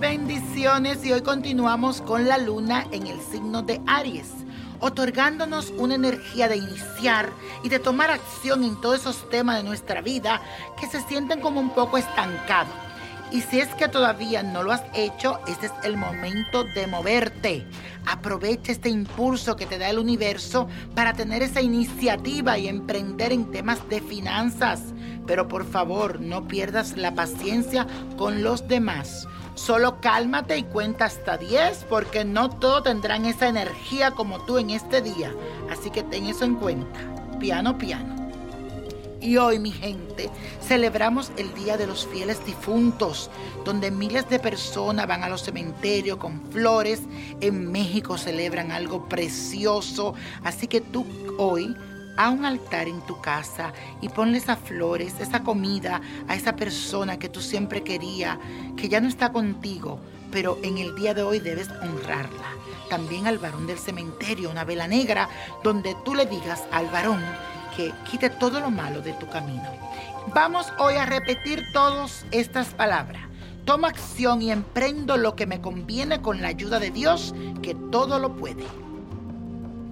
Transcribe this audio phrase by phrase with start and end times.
[0.00, 4.30] Bendiciones y hoy continuamos con la luna en el signo de Aries,
[4.80, 7.30] otorgándonos una energía de iniciar
[7.62, 10.40] y de tomar acción en todos esos temas de nuestra vida
[10.80, 12.74] que se sienten como un poco estancados.
[13.30, 17.66] Y si es que todavía no lo has hecho, este es el momento de moverte.
[18.06, 23.50] Aprovecha este impulso que te da el universo para tener esa iniciativa y emprender en
[23.50, 24.82] temas de finanzas.
[25.26, 29.26] Pero por favor, no pierdas la paciencia con los demás.
[29.54, 34.70] Solo cálmate y cuenta hasta 10 porque no todos tendrán esa energía como tú en
[34.70, 35.32] este día.
[35.70, 37.00] Así que ten eso en cuenta.
[37.40, 38.16] Piano, piano.
[39.20, 40.30] Y hoy, mi gente,
[40.60, 43.30] celebramos el Día de los Fieles Difuntos,
[43.64, 47.00] donde miles de personas van a los cementerios con flores.
[47.40, 50.14] En México celebran algo precioso.
[50.44, 51.06] Así que tú
[51.38, 51.74] hoy
[52.16, 57.18] a un altar en tu casa y ponle esas flores, esa comida a esa persona
[57.18, 58.38] que tú siempre querías,
[58.76, 60.00] que ya no está contigo,
[60.30, 62.48] pero en el día de hoy debes honrarla.
[62.90, 65.28] También al varón del cementerio, una vela negra,
[65.64, 67.22] donde tú le digas al varón
[67.76, 69.64] que quite todo lo malo de tu camino.
[70.34, 73.22] Vamos hoy a repetir todas estas palabras.
[73.64, 78.18] Tomo acción y emprendo lo que me conviene con la ayuda de Dios, que todo
[78.18, 78.64] lo puede.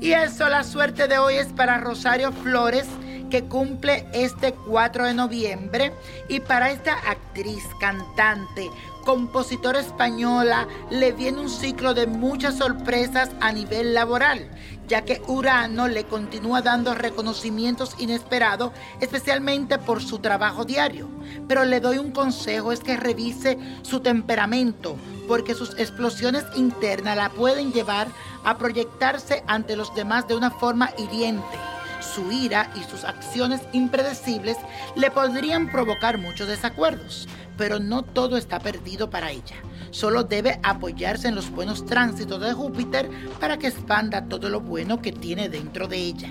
[0.00, 2.86] Y eso, la suerte de hoy es para Rosario Flores,
[3.34, 5.92] que cumple este 4 de noviembre.
[6.28, 8.70] Y para esta actriz, cantante,
[9.04, 14.48] compositora española, le viene un ciclo de muchas sorpresas a nivel laboral,
[14.86, 21.08] ya que Urano le continúa dando reconocimientos inesperados, especialmente por su trabajo diario.
[21.48, 24.94] Pero le doy un consejo, es que revise su temperamento,
[25.26, 28.06] porque sus explosiones internas la pueden llevar
[28.44, 31.73] a proyectarse ante los demás de una forma hiriente.
[32.04, 34.56] Su ira y sus acciones impredecibles
[34.94, 37.26] le podrían provocar muchos desacuerdos,
[37.56, 39.56] pero no todo está perdido para ella.
[39.90, 43.08] Solo debe apoyarse en los buenos tránsitos de Júpiter
[43.40, 46.30] para que expanda todo lo bueno que tiene dentro de ella.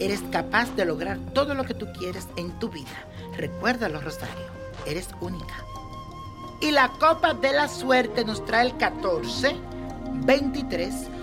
[0.00, 3.06] Eres capaz de lograr todo lo que tú quieres en tu vida.
[3.36, 4.46] Recuérdalo, Rosario,
[4.86, 5.54] eres única.
[6.60, 9.56] Y la copa de la suerte nos trae el 14,
[10.24, 10.94] 23,